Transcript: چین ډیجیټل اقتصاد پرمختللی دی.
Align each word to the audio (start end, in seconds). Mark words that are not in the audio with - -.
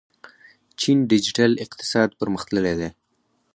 چین 0.79 0.97
ډیجیټل 1.11 1.51
اقتصاد 1.65 2.09
پرمختللی 2.19 2.73
دی. 2.79 2.89